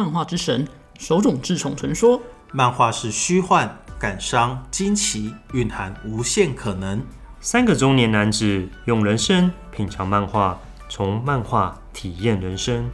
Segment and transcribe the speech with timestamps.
[0.00, 0.66] 漫画之神，
[0.98, 2.18] 手冢治虫传说。
[2.52, 7.02] 漫画是虚幻、感伤、惊奇，蕴含无限可能。
[7.38, 10.58] 三个中年男子用人生品尝漫画，
[10.88, 12.88] 从漫画体验人生。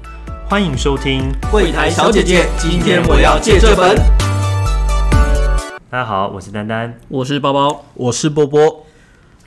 [0.50, 3.96] 欢迎收听《柜台小姐姐》，今天我要借这本。
[5.88, 8.75] 大家好，我是丹丹，我是包包，我是波波。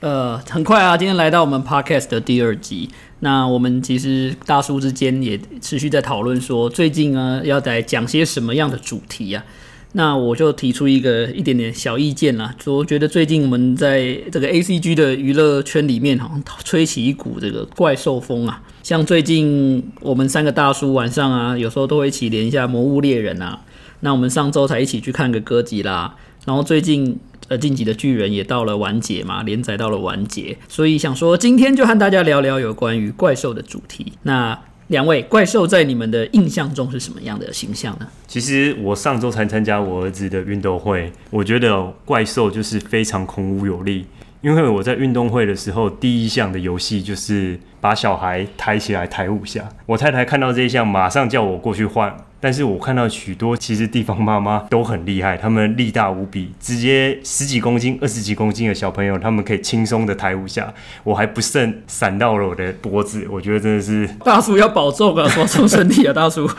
[0.00, 2.88] 呃，很快啊，今天来到我们 podcast 的第二集。
[3.18, 9.44] 那我们其实大叔之间也持续在讨论说，最近呢要在讲些什么样的主题啊？
[9.92, 18.62] 那我就提出一个一点点小意见啦，说我觉得最近我们在这个 A C G 的娱乐圈里面，好像吹起一股这个怪兽风啊。
[18.82, 23.60] 像最近我们三个大叔晚上啊，有时候都会一起连一下《魔物猎人》啊。
[24.02, 27.18] 那我们上周才一起去看个歌集啦，然后最近。
[27.48, 34.12] 呃，晋级的巨人也到了完结嘛，连载到了完结，所以想说今天就和大家聊聊有关于怪兽的主题。
[34.22, 38.06] 那两位怪兽在你们的印象中是什么样的形象呢？
[38.28, 44.06] 其实我上周才参加我儿子的运动会，我觉得怪兽就是非常孔武有力。
[44.40, 49.68] 因为我在运动会的时候，第一项的游戏就是把小孩抬起来抬五下。
[49.86, 52.16] 我太太看到这一项，马上叫我过去换。
[52.40, 60.72] 但是我看到许多其实地方妈妈都很厉害，他们力大无比，直接十几公斤、二十几公斤的小朋友，他们可以轻松的抬五下。
[61.04, 66.48] 我还不慎闪到了我的脖子，我觉得真的是 大叔要保重啊， 保重身体啊，大叔。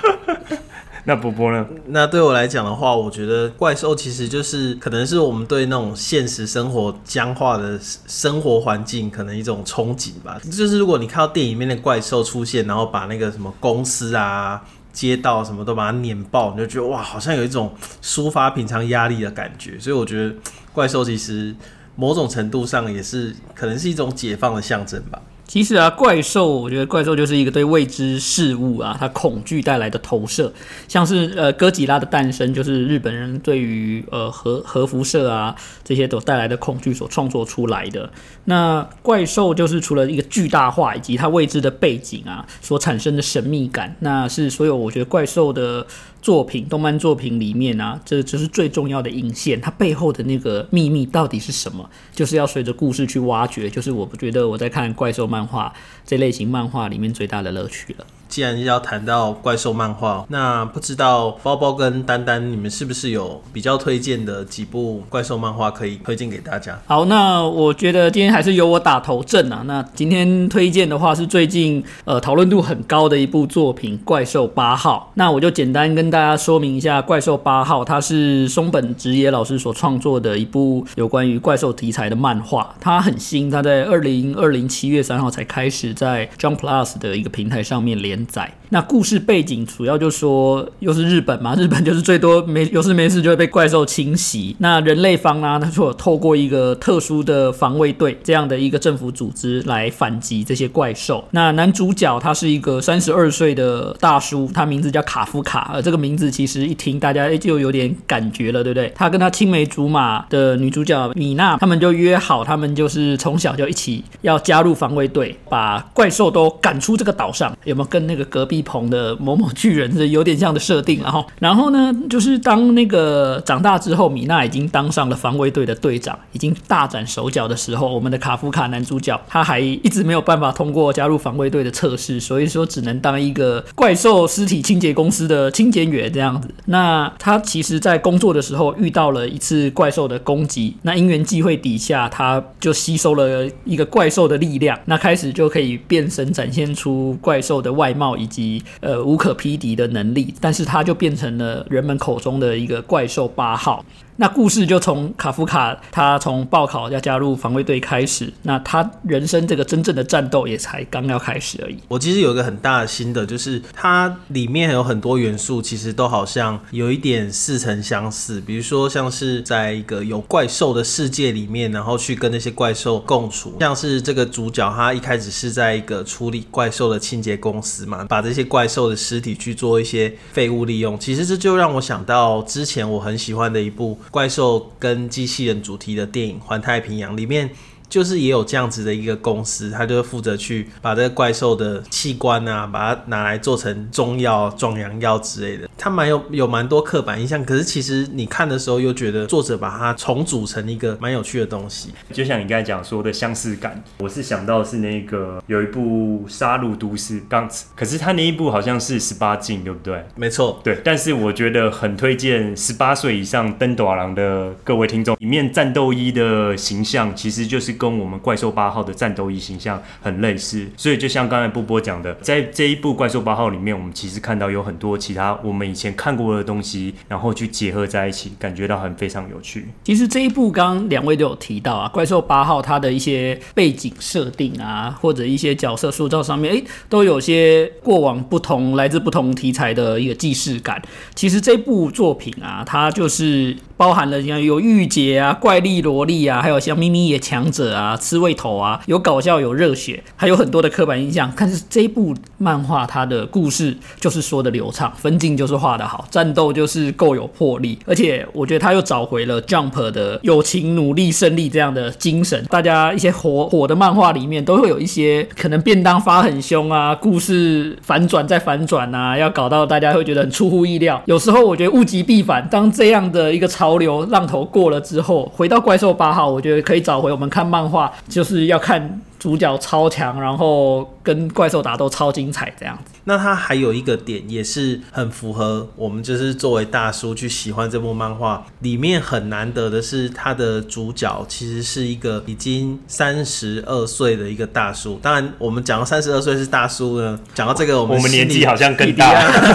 [1.04, 1.66] 那波波呢？
[1.88, 10.40] 那对我来讲的话，我觉得怪兽其实就是可能是我们对那种现实生活僵化的生活环境可能一种憧憬吧。
[10.52, 19.80] 就是如果你看到电影里面的怪兽出现，然后把那个什么公司啊、街道什么都把它碾爆，你就觉得哇，好像有一种抒发平常压力的感觉。
[19.80, 20.36] 所以我觉得
[20.74, 21.56] 怪兽其实
[21.96, 25.22] 某种程度上也是可能是一种解放的象征吧。
[25.52, 30.50] 其实啊，怪兽，我觉得怪兽就是一个对未知事物啊，它恐惧带来的投射，
[30.88, 35.54] 像是呃哥吉拉的诞生，就是日本人对于呃核核辐射啊
[35.84, 38.10] 这些都带来的恐惧所创作出来的。
[38.46, 45.86] 那怪兽就是除了一个巨大化以及它未知的背景啊所产生的神秘感，那是所有我觉得怪兽的。
[46.22, 51.90] 作品、动漫作品里面啊，这就是最重要的引线，它背后的那个秘密到底是什么？
[52.14, 53.70] 就是要随着故事去挖掘。
[53.70, 55.74] 就是我不觉得我在看怪兽漫画
[56.06, 58.06] 这类型漫画里面最大的乐趣了。
[58.32, 66.80] 既然要谈到怪兽漫画，那不知道包包跟丹丹，你们是不是有比较推荐的几部怪兽漫画可以推荐给大家？
[66.86, 69.64] 好，那我觉得今天还是由我打头阵啊。
[69.66, 75.10] 那今天推荐的话是最近呃讨论度很高的一部作品《怪兽八号》。
[75.16, 82.74] 那我就简单跟大家说明一下，《怪兽八号》它是松本直野老师所创作的一部有关于怪兽题材的漫画。
[82.80, 88.21] 它很新，它在二零二零七月三号才开始在 Jump Plus 的一个平台上面连。
[88.26, 94.56] 在那故事背景主要就说又是日本嘛， 日本就是最多没有事没事就会被怪兽侵袭。
[94.60, 101.24] 那人类方呢，他就透过一个特殊的防卫队这样的一个政府组织来反击这些怪兽。
[101.32, 105.72] 那男主角他是一个三十二岁的大叔，他名字叫卡夫卡。
[105.74, 108.92] 呃，这个名字其实一听大家就有点感觉了，对不对？
[108.96, 117.56] 他跟他青梅竹马的女主角米娜，他们就约好，他们就是从小就一起要加入防卫队，把怪兽都赶出这个岛上。
[117.66, 136.50] 有没有跟那个隔壁棚的某某巨人是有点像的设定，然后，然后呢，就是当那个长大之后，米娜已经当上了防卫队的队长，已经大展手脚的时候，我们的卡夫卡男主角他还一直没有办法通过加入防卫队的测试，所以说只能当一个怪兽尸体清洁公司的清洁员这样子。
[136.66, 147.62] 那他其实，在工作的时候遇到了一次怪兽的攻击，那因缘际会底下，他就吸收了一个怪兽的力量，那开始就可以变身，展现出怪兽。
[147.62, 153.84] 的外貌以及呃无可匹敌的能力，但是它就变成了人们口中的一个怪兽八号。
[154.18, 161.78] 那故事就从卡夫卡他从报考要加入防卫队开始，那他人生这个真正的战斗也才刚要开始而已。
[161.88, 168.40] 我其实有一个很大的心得，就是它里面有很多元素，其实都好像有一点似曾相似。
[168.42, 173.56] 比如说，像是在一个有怪兽的世界里面，然后去跟那些怪兽共处。
[173.60, 181.00] 像是这个主角，他一开始是在一个处理怪兽的清洁公司嘛，把这些怪兽的尸体去做一些废物利用。
[181.00, 183.98] 其实这就让我想到之前我很喜欢的一部。
[184.10, 187.50] 怪兽跟机器人主题的电影《环太平洋》里面
[187.92, 195.70] 就是也有这样子的一个公司，他就负责去把这个怪兽的器官啊，把它拿来做成中药、壮阳药之类的。
[195.78, 201.90] 他蛮有有蛮多刻板印象，可是其实你看的时候又觉得作者把它重组成一个蛮有趣的东西。
[202.14, 210.02] 就像你刚才讲说的相似感，我是想到是那个有一部《杀戮都市》刚，可是他那一部好像是十八禁，对不对？
[210.16, 210.80] 没错，对。
[210.82, 229.68] 但是我觉得很推荐十八岁以上登短廊的各位听众，里面战斗衣的形象其实就是跟我们怪兽八号的战斗衣形象很类似，所以就像刚才波波讲的，在这一部怪兽八号里面，我们其实看到有很多其他我们以前看过的东西，然后去结合在一起，感觉到很非常有趣。
[229.84, 240.80] 其实这一部刚刚两位都有提到啊，怪兽八号它的一些背景设定啊，或者一些角色塑造上面，诶，都有些过往不同、来自不同题材的一个既视感。
[241.16, 251.34] 其实这部作品啊，它就是包含了像有御姐啊、怪力萝莉啊，还有像咪咪野强者啊、刺猬头啊，有搞笑、有热血，还有很多的刻板印象。
[251.36, 262.46] 但是这部漫画它的故事就是说的流畅，分镜就是画的好，战斗就是够有魄力，而且我觉得他又找回了 Jump 的友情、努力、胜利这样的精神。
[262.52, 271.02] 大家一些火火的漫画里面都会有一些可能便当发很凶啊，故事反转再反转啊，要搞到大家会觉得很出乎意料。
[271.06, 279.00] 有时候我觉得物极必反，当这样的一个潮流浪头过了之后，回到怪兽八号，我觉得可以找回我们看漫画就是要看。
[279.22, 282.94] 主角超强，然后跟怪兽打斗超精彩，这样子。
[283.04, 288.44] 那他还有一个点也是很符合我们，就是作为大叔去喜欢这部漫画。
[288.62, 295.00] 里面很难得的是，他的主角其实是一个已经三十二岁的一个大叔。
[295.04, 299.14] 当然，我们讲到三十二岁是大叔呢，讲到这个，我们我们年纪好像更大。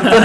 [0.08, 0.20] 对，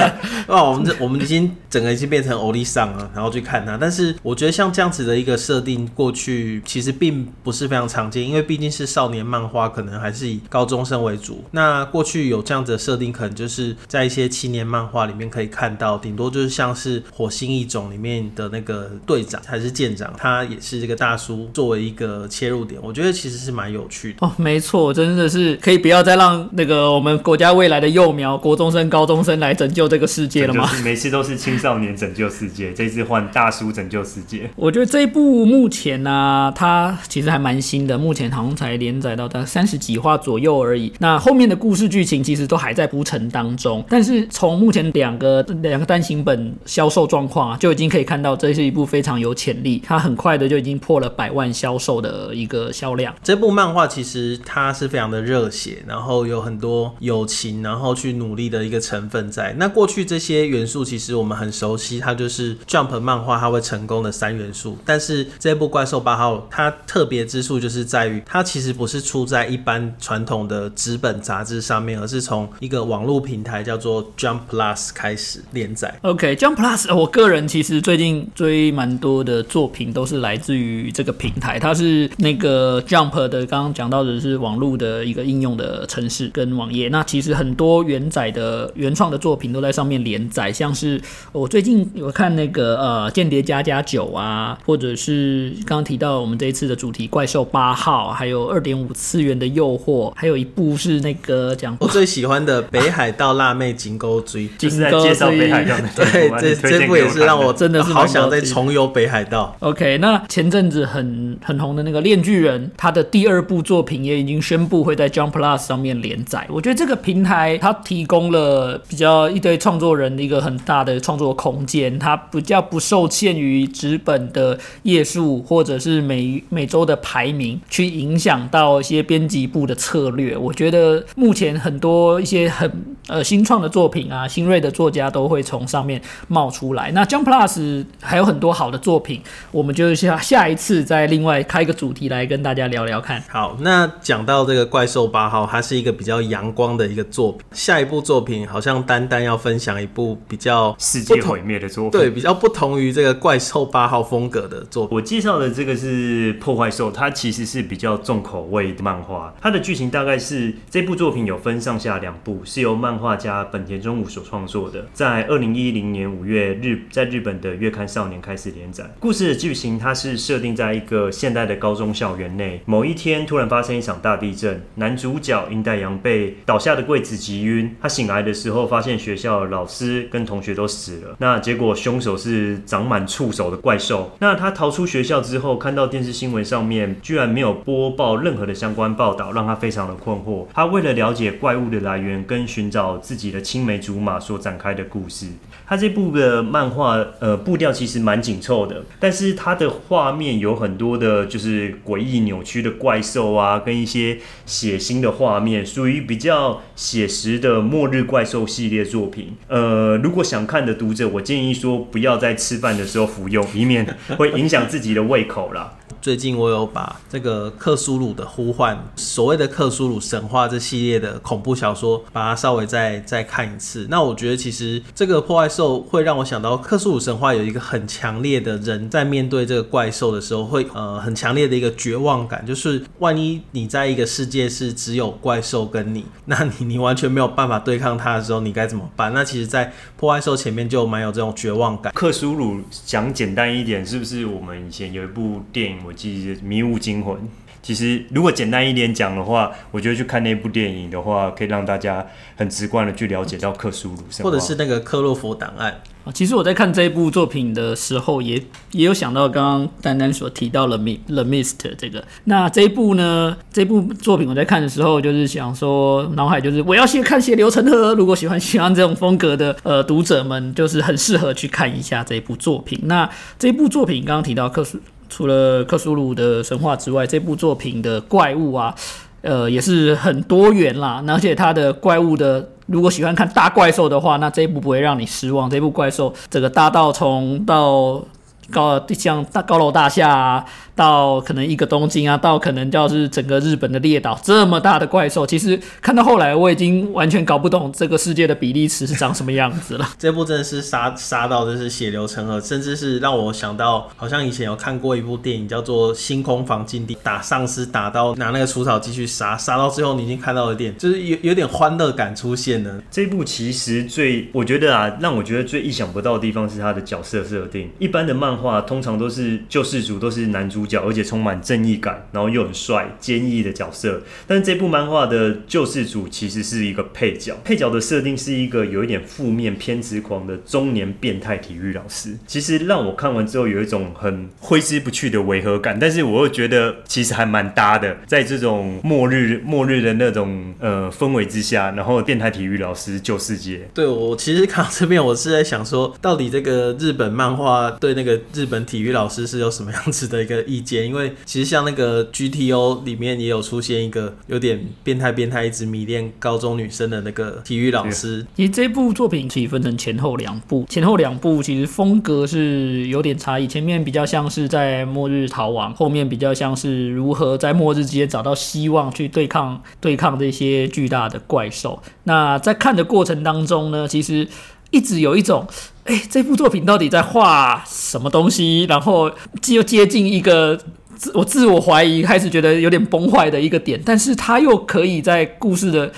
[0.49, 3.75] 哇，我们这我们已经整个已经变成欧丽桑了，然后去看他。
[3.75, 9.31] 但是我觉得像这样子的一个设定，过去其实并不是非常常见，因为毕竟是少年。
[9.31, 11.42] 漫画可能还是以高中生为主。
[11.51, 24.33] 那过去有这样子的设定，可能就是在一些青年漫画里面可以看到，顶多就是像是《火星异种》里面的那个队长还是舰长，他也是这个大叔作为一个切入点，我觉得其实是蛮有趣的哦。
[24.36, 30.69] 没错，真的是可以不要再让那个我们国家未来的幼苗、国中生、高中生来拯救这个世界了吗？
[30.84, 34.50] 每次都是青少年拯救世界，这次换大叔拯救世界。
[34.57, 39.20] 我觉得这一部目前呢，它其实还蛮新的，目前好像才连载到。
[39.27, 40.91] 到三十几话左右而已。
[41.00, 43.83] 那后面的故事剧情其实都还在铺陈当中。
[43.89, 49.81] 但是从目前两个两个单行本销售状况啊，就已经可以看到这是一部非常有潜力。
[49.85, 53.13] 它很快的就已经破了百万销售的一个销量。
[53.23, 59.53] 这部漫画其实它是非常的热血，然后有很多友情，然后去努力的一个成分在。
[59.57, 64.77] 那过去这些元素其实我们很熟悉，它就是 Jump 漫画它会成功的三元素。
[64.85, 75.94] 但是这部怪兽八号它特别之处就是在于它其实不是出在一般传统的纸本杂志上面，而是从一个网络平台叫做 Jump Plus 开始连载。
[76.04, 81.60] OK，Jump Plus，我个人其实最近追蛮多的作品，都是来自于这个平台。
[81.60, 86.88] 它是那个 Jump 的，刚刚讲到的是网络的一个应用的城市跟网页。
[86.88, 91.02] 那其实很多原载的原创的作品都在上面连载，像是
[91.34, 99.31] 我最近有看那个呃《间谍加加九》啊，或者是刚刚提到我们这一次的主题《怪兽八号》，还有二点五次元。
[99.31, 105.75] 的诱惑，还有一部是那个讲我最喜欢的《北海道辣妹金钩追》， 就是在介绍北海道。
[105.95, 109.56] 对，这这部也是让我真的是好想再重游北海道。
[109.62, 116.46] OK，那前阵子很很红的那个《链锯人》，他的第二部作品也已经宣布会在 Jump Plus 上面连载。
[116.50, 129.21] 我觉得这个平台它提供了比较一堆创作人的一个很大的创作空间，它比较不受限于纸本的页数或者是每每周的排名去影响到一些编。
[129.31, 132.69] 辑部的策略，我觉得目前很多一些很
[133.12, 136.89] 呃新创的作品啊，新锐的作家都会从上面冒出来。
[136.91, 143.22] 那 Jump Plus 还有很多好的作品，我们就下下一次再另外开一个主题来跟大家聊聊看。
[143.27, 147.41] 好，那讲到这个怪兽八号，它是一个比较阳光的一个作品。
[147.51, 154.96] 下一部作品好像单单要分享一部比较世界毁灭的作品，对，比较不同于这个怪兽八号风格的作品。
[154.96, 159.34] 我介绍的这个是破坏兽，它其实是比较重口味的漫画。
[159.41, 168.89] 它的剧情大概是这部作品有分上下两部，是由漫画家本田忠武所创作的，在二零一零年五月日在日本的月刊少年开始连载。
[169.00, 184.12] 故事的剧情它是设定在一个现代的高中校园内，某一天突然发生一场大地震，男主角银代阳被倒下的柜子击晕，他醒来的时候发现学校老师跟同学都死了，那结果凶手是长满触手的怪兽。
[184.20, 190.46] 那他逃出学校之后，看到电视新闻上面居然没有播报任何的相关报道，让他非常的困惑。
[190.53, 195.27] 他为了了解怪物的来源跟寻找找自己的青梅竹马所展开的故事。
[195.67, 209.33] 他这部的漫画，呃，步调其实蛮紧凑的，但是它的画面有很多的，就是诡异扭曲的怪兽啊，跟一些血腥的画面，属于比较写实的末日怪兽系列作品。
[209.47, 213.85] 呃，如果想看的读者，我建议说不要在吃饭的时候服用，以免
[214.17, 215.75] 会影响自己的胃口啦。
[216.01, 223.86] 最近我有把这个克苏鲁的呼唤，所谓的克苏鲁神话这系列的恐怖小说，把它稍微再再看一次。
[223.88, 239.13] 那我觉得其实这个破坏兽会让我想到克苏鲁神话有一个很强烈的人在面对这个怪兽的时候，会呃很强烈的一个绝望感，就是万一你在一个世界是只有怪兽跟你，那你你完全没有办法对抗它的时候，你该怎么办？
[239.13, 241.93] 那其实，在破坏兽前面就蛮有这种绝望感。
[241.93, 245.90] 克苏鲁讲简单一点，是不是我们以前有一部电影？
[245.91, 247.13] 我记得《迷雾惊魂》。
[247.62, 252.03] 其实如果简单一点讲的话，我觉得去看那部电影的话，可以让大家
[252.38, 255.81] 很直观的去了解到克苏鲁神话，或者是那个克洛佛档案。
[256.05, 262.03] 啊，其实我在看这一部作品的时候，也也有想到刚刚丹丹所提到了《The Mist》这个。
[262.24, 267.91] 那这一部呢，这部作品我在看的时候，就是想说，脑海就是我要先看《血流成河》。
[267.95, 272.79] 如果喜欢喜欢这种风格的呃读者们，就是很适合去看一下这一部作品。
[272.86, 273.07] 那
[273.38, 274.79] 这一部作品刚刚提到克苏，
[275.12, 278.74] 除了克苏鲁的神话之外，这部作品的怪物啊，
[279.22, 281.03] 呃，也是很多元啦。
[281.08, 282.50] 而且它的怪物的。
[282.68, 285.50] 如果喜欢看大怪兽的话，那这一部不会让你失望。
[285.50, 288.01] 这部怪兽，这个大到从到
[288.50, 290.46] 高像大高楼大厦啊。
[290.81, 299.88] 到可能一个东京啊，到可能叫是整个日本的列岛这么大的怪兽，其实看到后来我已经完全搞不懂这个世界的比例尺是长什么样子了。
[300.00, 312.81] 这部真的是杀杀到就是血流成河，甚至是让我想到好像以前有看过一部电影叫做《星空防禁地》，打丧尸打到拿那个除草机去杀，杀到最后你已经看到了点就是有有点欢乐感出现了。
[312.89, 317.69] 这部其实最我觉得啊，让我觉得最意想不到的地方是它的角色设定。
[317.77, 320.65] 一般的漫画通常都是救世主都是男主。
[320.72, 324.01] 角，而且充满正义感，然后又很帅、坚毅的角色。
[324.25, 332.18] 但是这部漫画的救世主其实是一个配角，配角的设定是一个有一点负面、偏执狂的中年变态体育老师。
[332.25, 337.98] 其实让我看完之后有一种很挥之不去的违和感，但是我又觉得其实还蛮搭的。
[338.08, 343.68] 在这种末日、末日的那种呃氛围之下，然后变态体育老师救世界。
[343.74, 350.42] 对我其实看到这边，我是在想说，到底这个日本漫画对那个日本体育老师是有什么样子的一个？
[350.51, 358.25] 意见，因为其实像那个 GTO 里面也有出现一个有点变态变态，一直迷恋高中女生的那个体育老师。
[358.36, 363.48] 其实这部作品可以分成前后两部，前后两部其实风格是有点差异。
[363.48, 371.81] 前面比较像是在末日逃亡，后面比较像是如何在末日之间找到希望去对抗对抗这些巨大的怪兽。
[372.03, 374.27] 那在看的过程当中呢，其实
[374.72, 375.48] 一直有一种。
[375.85, 378.65] 哎，这部作品到底在画什么东西？
[378.69, 379.11] 然后
[379.50, 380.59] 又接近一个
[380.95, 385.91] 自我自我怀疑，开始觉得有点崩坏的一个点，但是他又可以在故事的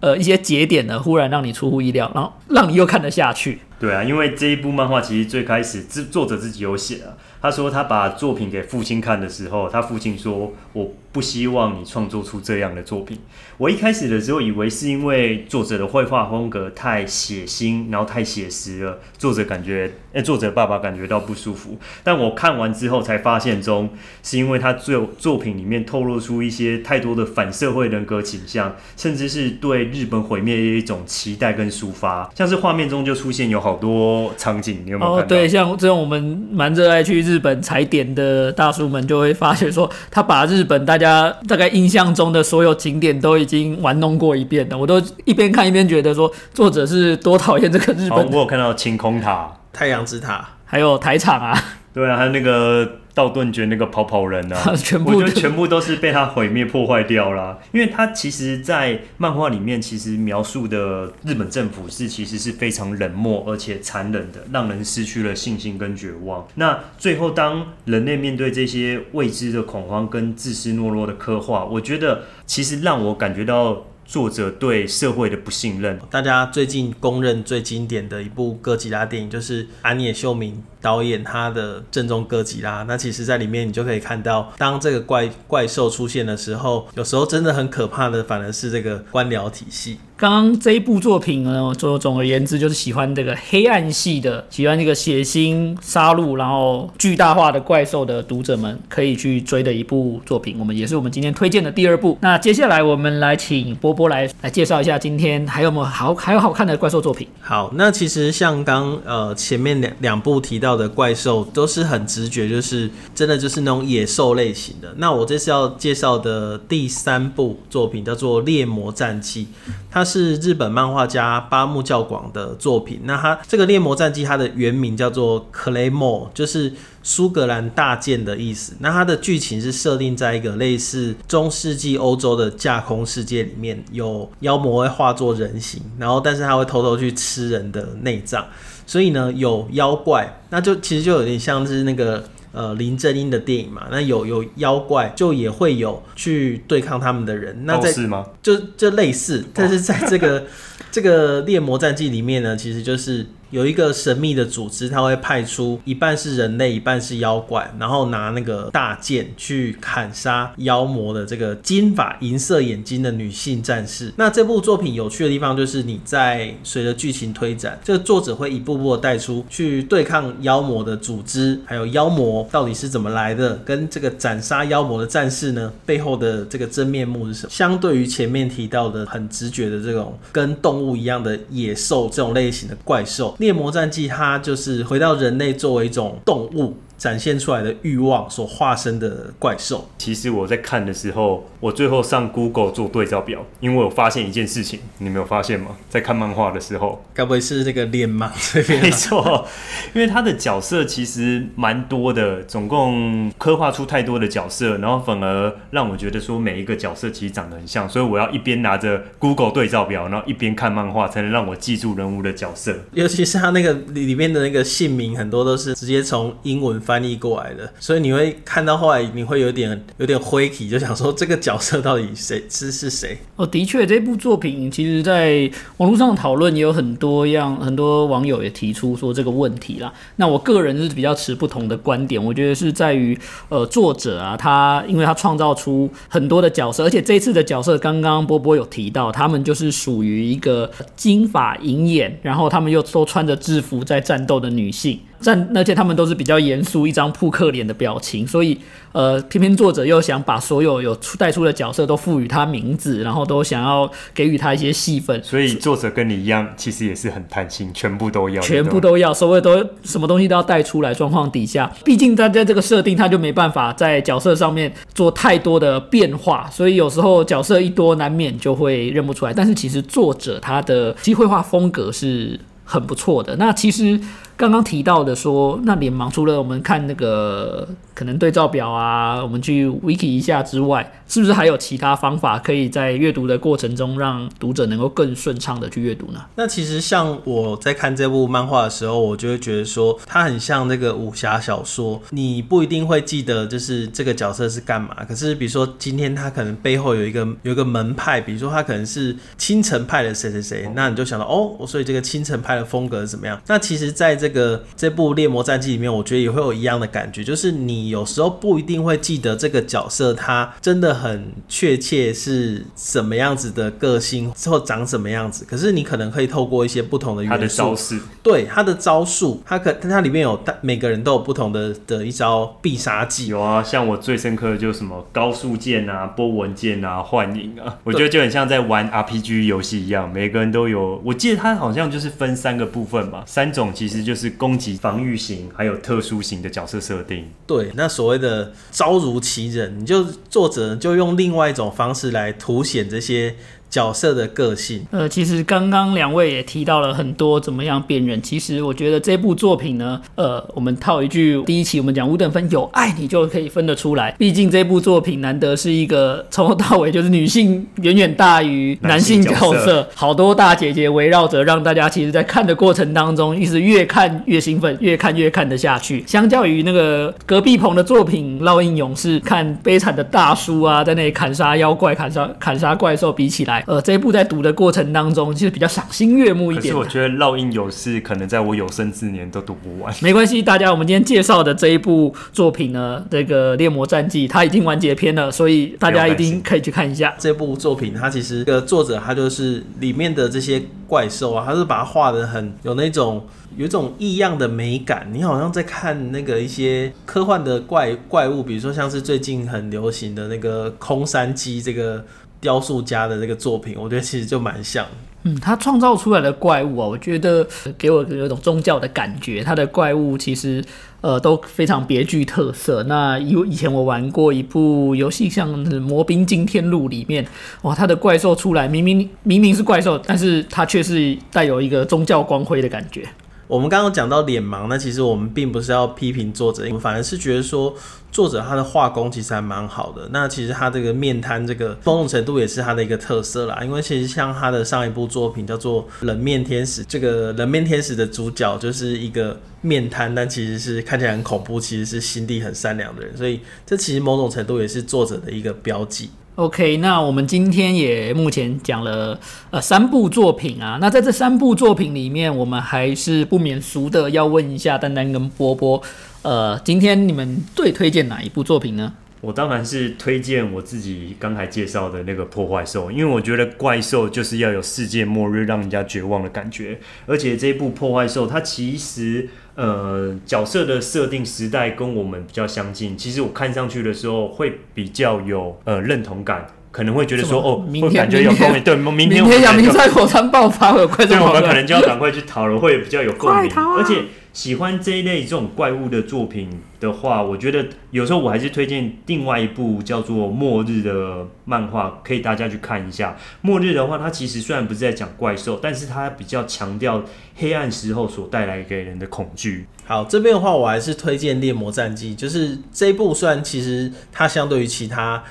[0.00, 3.60] 呃一些节点呢，忽然让你出乎意料，然后让你又看得下去。
[3.78, 7.12] 对啊，因为这一部漫画其实最开始自作者自己有写啊，
[7.46, 10.92] 他说他把作品给父亲看的时候，他父亲说我。
[11.12, 13.16] 不希望你创作出这样的作品。
[13.56, 21.78] 我一开始的时候以为是因为作者的绘画风格太血腥，然后太写实了，作者感觉，哎， 作者爸爸感觉到不舒服。
[22.04, 23.88] 但我看完之后才发现，中
[24.22, 32.30] 是因为他作作品里面透露出一些太多的反社会人格倾向，甚至是对日本毁灭的一种期待跟抒发。
[32.34, 35.28] 像是画面中就出现有好多场景，你有没有看到？
[35.28, 41.34] 对，像这种我们蛮热爱去日本踩点的大叔们，就会发现说，他把日本大家。
[41.48, 48.28] 大概印象中的所有景点都已经玩弄过一遍了，我都一边看一边觉得说，作者是多讨厌这个日本。
[48.30, 51.56] 我有看到晴空塔、太阳之塔，还有台场啊。
[51.94, 52.88] 对啊，还有那个。
[53.16, 57.58] 道顿崛那个跑跑人啊， 全部我觉得全部都是被他毁灭破坏掉了。
[57.72, 66.46] 因为他其实，在漫画里面，其实描述的日本政府是其实是非常冷漠而且残忍的，让人失去了信心跟绝望。
[66.56, 73.86] 那最后，当人类面对这些未知的恐慌跟自私懦弱的刻画，我觉得其实让我感觉到。
[74.08, 75.98] 作者对社会的不信任。
[76.08, 82.82] 大家最近公认最经典的一部哥吉拉电影，就是安野秀明导演他的《正宗哥吉拉》。
[82.86, 89.98] 那其实，在里面你就可以看到，当这个怪怪兽出现的时候，有时候真的很可怕的，反而是这个官僚体系。
[90.18, 100.56] 刚刚这一部作品呢，总总而言之就是喜欢这个黑暗系的，喜欢这个血腥杀戮，然后巨大化的怪兽的读者们可以去追的一部作品。
[100.58, 102.16] 我们也是我们今天推荐的第二部。
[102.22, 107.28] 那接下来我们来请波波来来介绍一下今天还有没有好还有好看的怪兽作品。
[107.42, 114.94] 好，那其实像刚呃前面两两部提到的怪兽都是很直觉，就是真的就是那种野兽类型的。
[114.96, 119.48] 那我这次要介绍的第三部作品叫做《猎魔战记》，
[119.90, 123.00] 它是日本漫画家八木教广的作品。
[123.04, 128.74] 那它这个《猎魔战记》它的原名叫做 Claymore，就是苏格兰大剑的意思。
[128.80, 138.44] 那它的剧情是设定在一个类似中世纪欧洲的架空世界里面，有妖魔会化作人形，然后但是他会偷偷去吃人的内脏，
[138.86, 142.24] 所以呢有妖怪，那就其实就有点像是那个。
[142.52, 147.54] 呃，林正英的电影嘛，那有有妖怪，就也会有去对抗他们的人。
[147.66, 148.24] 那在是吗？
[148.42, 150.42] 就就类似，但是在这个
[150.90, 164.12] 这个猎魔战记里面呢，其实就是有一个神秘的组织，他会派出一半是人类，一半是妖怪，然后拿那个大剑去砍杀妖魔的这个金发银色眼睛的女性战士。
[164.16, 177.50] 那这部作品有趣的地方就是你在随着剧情推展，这个作者会一步步的带出去对抗妖魔的组织，还有妖魔到底是怎么来的，跟这个斩杀妖魔的战士呢背后的这个真面目是什么？
[177.50, 186.76] 相对于前面提到的很直觉的这种跟动物一样的野兽这种类型的怪兽，猎魔战记它就是回到人类作为一种动物。
[186.98, 189.88] 展现出来的欲望所化身的怪兽。
[189.98, 195.76] 其实我在看的时候，我最后上 Google 做对照表，因为我发现一件事情，你没有发现吗？
[195.90, 198.80] 在看漫画的时候，该不会是那个脸盲这边？
[198.80, 199.46] 没错，
[199.92, 212.74] 因为他的角色其实蛮多的，总共刻画出太多的角色，然后反而让我觉得说每一个角色其实长得很像，所以我要一边拿着 Google 对照表，然后一边看漫画，才能让我记住人物的角色。
[212.92, 216.80] 尤其是他那个里面的那个姓名，很多都是直接从英文。
[216.86, 223.18] 翻译过来的，所以你会看到后来你会有点有点灰体，就想说这个角色到底谁是是谁？
[223.34, 229.92] 哦，的确，这部作品其实在网络上讨论也有很多样，很多网友也提出说这个问题啦。
[230.14, 245.00] 那我个人是比较持不同的观点，我觉得是在于呃作者啊，他因为他创造出很多的角色，而且这次的角色刚刚波波有提到，他们就是属于一个金发银眼，然后他们又都穿着制服在战斗的女性。
[245.26, 248.56] 但而且他们都是比较严肃，一张扑克脸的表情，所以
[248.92, 255.20] 呃，偏偏作者又想把所有有出带出的角色都赋予他名字，然后都想要给予他一些戏份。
[255.24, 260.94] 所以作者跟你一样，其实也是很贪心，全部都要，全部都要，所有都什么东西都要带出来。
[260.94, 269.34] 状况底下，毕竟他在这个设定，他就没办法在角色上面做太多的变化，所以有时候角色一多，难免就会认不出来。
[269.34, 273.34] 但是其实作者他的机绘画风格是很不错的。
[273.34, 274.00] 那其实。
[274.36, 286.20] 刚刚提到的说，那脸盲除了我们看那个可能对照表啊，我们去 wiki 一下之外，是不是还有其他方法可以在阅读的过程中让读者能够更顺畅的去阅读呢？
[286.34, 303.40] 那其实像我在看这部漫画的时候，我就会觉得说，它很像那个武侠小说，你不一定会记得就是这个角色是干嘛，可是比如说今天他可能背后有一个有一个门派，比如说他可能是青城派的谁谁谁，那你就想到哦，我所以这个青城派的风格是怎么样？
[303.46, 317.72] 那其实在这这个这部猎魔战记里面，我觉得也会有一样的感觉，就是你有时候不一定会记得这个角色他真的很确切是什么样子的个性，之后长什么样子，可是你可能可以透过一些不同的元素，
[318.20, 323.28] 对他的招数，他可他里面有每个人都有不同的的一招必杀技。
[323.28, 331.00] 有啊，像我最深刻的就是什么高速剑啊、波纹剑啊、幻影啊，我觉得就很像在玩 RPG 游戏一样，每个人都有。
[331.04, 334.15] 我记得他好像就是分三个部分嘛，三种其实就。
[334.15, 337.30] 是是攻击、防御型，还有特殊型的角色设定。
[337.46, 343.36] 对，那所谓的招如其人，你就作者就用另外一种方式来凸显这些。
[343.68, 348.20] 角色的个性，呃，其实刚刚两位也提到了很多怎么样辨认。
[348.22, 354.12] 其实我觉得这部作品呢，呃，我们套一句第一期我们讲五等分，有爱你就可以分得出来。
[354.18, 366.02] 毕竟这部作品难得是一个从头到尾就是女性远远大于男性角色， 好多大姐姐围绕着，让大家其实在看的过程当中，一直越看越兴奋，越看越看得下去。
[366.06, 373.55] 相较于那个隔壁棚的作品《烙印勇士》，看悲惨的大叔啊，在那里砍杀妖怪、砍杀砍杀怪兽比起来。
[373.56, 376.68] 来，呃，这一部在读的过程当中，其实比较赏心悦目一点的。
[376.70, 379.94] 可是我觉得烙印有事，可能在我有生之年都读不完。
[380.02, 387.14] 没关系，大家，我们今天介绍的这一部作品呢，这个《猎魔战记》它已经完结篇了，所以大家一定可以去看一下。
[387.18, 402.04] 这部作品，它其实这个作者他就是里面的这些怪兽啊，他是把它画的很有那种有一种异样的美感，你好像在看那个一些科幻的怪怪物，比如说像是最近很流行的那个空山鸡这个
[402.40, 404.86] 雕塑家的这个作品，我觉得其实就蛮像。
[405.24, 407.44] 嗯，他创造出来的怪物啊，我觉得
[407.76, 409.42] 给我有一种宗教的感觉。
[409.42, 410.64] 他的怪物其实
[411.00, 412.84] 呃都非常别具特色。
[412.84, 417.26] 那以以前我玩过一部游戏，像是《魔兵惊天录》里面，
[417.62, 423.04] 哇，他的怪兽出来明明明明是怪兽，但是他却是带有一个宗教光辉的感觉。
[423.48, 427.74] 我们刚刚讲到脸盲，那其实我们并不是要批评作者，我们反而是觉得说
[428.16, 430.08] 作者他的画工其实还蛮好的。
[430.10, 446.08] 那其实他这个面瘫这个某种程度也是他的一个特色啦，因为其实像他的上一部作品叫做《冷面天使》，这个冷面天使的主角就是一个面瘫，但其实是看起来很恐怖，其实是心地很善良的人，所以这其实某种程度也是作者的一个标记。
[446.36, 449.18] OK，那我们今天也目前讲了
[449.50, 455.82] 呃三部作品啊，那在这三部作品里面，我们还是不免俗的要问一下丹丹跟波波，
[456.26, 458.92] 呃，今天你们最推荐哪一部作品呢？
[459.20, 476.48] 我当然是推荐我自己刚才介绍的那个破坏兽，因为我觉得怪兽就是要有世界末日让人家绝望的感觉，而且这一部破坏兽它其实呃角色的设定时代跟我们比较相近，其实我看上去的时候会比较有呃认同感。
[476.72, 478.62] 可能会觉得说哦，明天会感觉有共鸣。
[478.62, 483.50] 对，明明天明我们就山火山爆发，会有快对， 我们可能就要赶快去讨论，会比较有共鸣。
[483.50, 484.02] 啊而且
[484.36, 493.16] 喜欢这一类这种怪物的作品的话，我觉得有时候我还是推荐另外一部叫做《末日》的漫画，可以大家去看一下。
[493.40, 497.02] 末日的话，它其实虽然不是在讲怪兽，但是它比较强调
[497.36, 499.66] 黑暗时候所带来给人的恐惧。
[499.86, 505.24] 好，这边的话，我还是推荐《猎魔战记》，就是这一部，虽然其实它相对于其他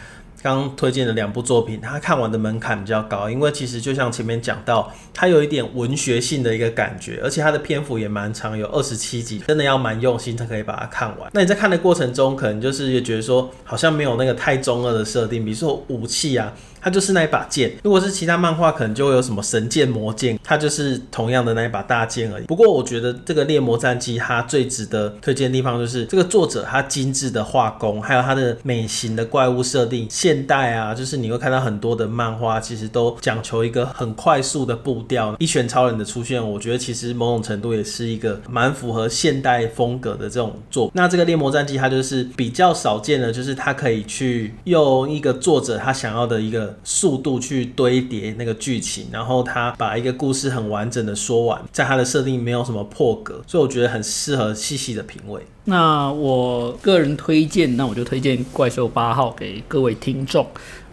[0.46, 11.28] 刚推荐的两部作品，它看完的门槛比较高，因为其实就像前面讲到，它有一点文学性的一个感觉，而且它的篇幅也蛮长，有二十七集，真的要蛮用心才可以把它看完。
[11.34, 16.54] 那你在看的过程中，可能就是也觉得说，好像没有那个太中二的设定，比如说武器啊。
[16.86, 22.44] 它就是那一把剑，如果是其他漫画，可能就会有什么神剑、魔剑，它就是同样的那一把大剑而已。
[22.44, 30.06] 不过我觉得这个猎魔战记它最值得推荐的地方，就是这个作者他精致的画工，还有他的美型的怪物设定。
[30.12, 35.36] 现代啊，就是你会看到很多的漫画，其实都讲求一个很快速的步调。
[35.40, 40.92] 一拳超人的出现，我觉得其实某种程度也是一个蛮符合现代风格的这种作。
[40.94, 55.42] 那这个猎魔战记它就是比较少见的，就是它可以去用一个作者他想要的一个速度去堆叠那个剧情，然后他把一个故事很完整的说完，在他的设定没有什么破格，所以我觉得很适合细细的品味。
[55.68, 60.46] 那我个人推荐，那我就推荐《怪兽八号》给各位听众。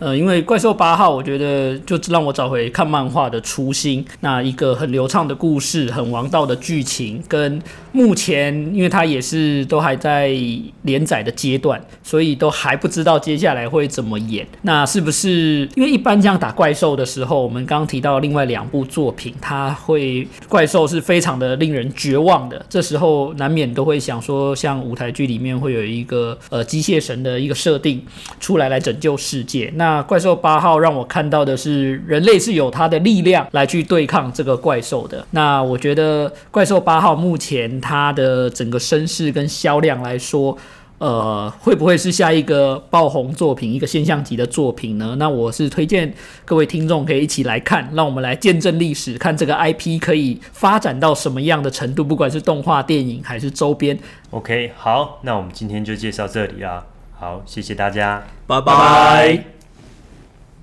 [0.03, 4.05] 呃，因为《怪兽八号》，我觉得就让我找回看漫画的初心。
[4.19, 7.63] 那一个很流畅的故事，很王道的剧情，跟
[7.93, 10.37] 目前因为它也是都还在
[10.83, 14.45] 连载的阶段，所以都还不知道接下来会怎么演。
[14.63, 22.67] 那是不是因为一般这样打怪兽的时候，我们刚刚提到另外两部作品，它会怪兽是非常的令人绝望的。
[22.69, 28.05] 这时候难免都会想说，像舞台剧里面会有一个呃机械神的一个设定
[28.41, 29.73] 出来来拯救世界。
[29.77, 35.27] 那怪兽八号让我看到的是，人类是有它的力量来去对抗这个怪兽的。
[35.33, 40.57] 那我觉得怪兽八号目前它的整个声势跟销量来说，
[40.99, 45.17] 呃，会不会是下一个爆红作品，一个现象级的作品呢？
[45.19, 53.99] 那我是推荐各位听众可以一起来看，让我们来见证历史，看这个 IP 可以发展到什么样的程度，不管是动画、电影还是周边。
[54.31, 56.85] OK，好，那我们今天就介绍这里啦。
[57.19, 58.23] 好，谢谢大家。
[58.47, 59.62] 拜拜拜。